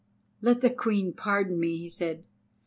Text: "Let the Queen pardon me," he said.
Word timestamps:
"Let 0.41 0.61
the 0.61 0.71
Queen 0.71 1.13
pardon 1.13 1.59
me," 1.59 1.77
he 1.77 1.87
said. 1.87 2.25